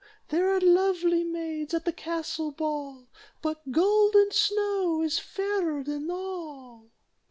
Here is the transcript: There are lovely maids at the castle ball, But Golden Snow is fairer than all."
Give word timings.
There 0.29 0.49
are 0.49 0.59
lovely 0.59 1.23
maids 1.23 1.75
at 1.75 1.85
the 1.85 1.93
castle 1.93 2.49
ball, 2.51 3.05
But 3.43 3.71
Golden 3.71 4.31
Snow 4.31 5.03
is 5.03 5.19
fairer 5.19 5.83
than 5.83 6.09
all." 6.09 6.89